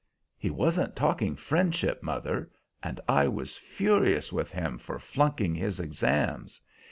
[0.35, 2.49] "He wasn't talking friendship, mother,
[2.81, 6.59] and I was furious with him for flunking his exams.